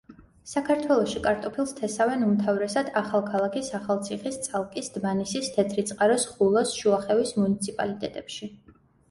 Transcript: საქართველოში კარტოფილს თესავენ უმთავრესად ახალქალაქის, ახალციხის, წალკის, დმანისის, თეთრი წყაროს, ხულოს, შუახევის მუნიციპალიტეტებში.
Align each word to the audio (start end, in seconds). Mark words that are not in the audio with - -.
საქართველოში 0.51 1.19
კარტოფილს 1.25 1.73
თესავენ 1.79 2.23
უმთავრესად 2.27 2.89
ახალქალაქის, 3.01 3.69
ახალციხის, 3.81 4.41
წალკის, 4.47 4.91
დმანისის, 4.97 5.51
თეთრი 5.59 5.85
წყაროს, 5.93 6.27
ხულოს, 6.33 6.75
შუახევის 6.81 7.37
მუნიციპალიტეტებში. 7.45 8.53